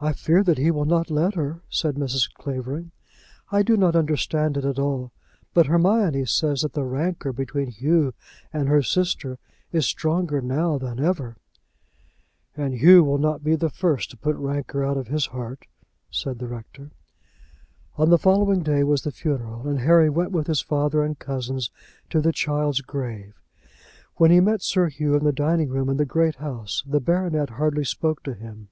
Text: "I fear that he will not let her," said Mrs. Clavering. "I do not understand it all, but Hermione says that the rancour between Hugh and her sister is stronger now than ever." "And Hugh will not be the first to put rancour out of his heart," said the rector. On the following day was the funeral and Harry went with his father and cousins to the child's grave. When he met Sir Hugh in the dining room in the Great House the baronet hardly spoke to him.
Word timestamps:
"I 0.00 0.12
fear 0.12 0.42
that 0.44 0.58
he 0.58 0.70
will 0.70 0.84
not 0.84 1.10
let 1.10 1.34
her," 1.34 1.62
said 1.68 1.94
Mrs. 1.96 2.32
Clavering. 2.32 2.92
"I 3.52 3.62
do 3.62 3.76
not 3.76 3.94
understand 3.94 4.56
it 4.56 4.78
all, 4.78 5.12
but 5.52 5.66
Hermione 5.66 6.24
says 6.26 6.62
that 6.62 6.72
the 6.72 6.84
rancour 6.84 7.32
between 7.32 7.68
Hugh 7.68 8.14
and 8.52 8.68
her 8.68 8.82
sister 8.82 9.38
is 9.72 9.84
stronger 9.86 10.40
now 10.40 10.78
than 10.78 10.98
ever." 11.00 11.36
"And 12.56 12.74
Hugh 12.74 13.04
will 13.04 13.18
not 13.18 13.44
be 13.44 13.54
the 13.54 13.70
first 13.70 14.10
to 14.10 14.16
put 14.16 14.34
rancour 14.36 14.84
out 14.84 14.96
of 14.96 15.06
his 15.08 15.26
heart," 15.26 15.66
said 16.10 16.38
the 16.40 16.48
rector. 16.48 16.92
On 17.96 18.10
the 18.10 18.18
following 18.18 18.62
day 18.62 18.82
was 18.84 19.02
the 19.02 19.12
funeral 19.12 19.68
and 19.68 19.80
Harry 19.80 20.10
went 20.10 20.32
with 20.32 20.46
his 20.48 20.60
father 20.60 21.02
and 21.04 21.18
cousins 21.18 21.70
to 22.10 22.20
the 22.20 22.32
child's 22.32 22.80
grave. 22.80 23.34
When 24.16 24.30
he 24.32 24.40
met 24.40 24.62
Sir 24.62 24.88
Hugh 24.88 25.14
in 25.16 25.24
the 25.24 25.32
dining 25.32 25.68
room 25.68 25.88
in 25.88 25.96
the 25.96 26.04
Great 26.06 26.36
House 26.36 26.82
the 26.86 27.00
baronet 27.00 27.50
hardly 27.50 27.84
spoke 27.84 28.22
to 28.24 28.34
him. 28.34 28.68